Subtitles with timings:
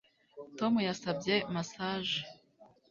[0.57, 2.17] Tom yasabye massage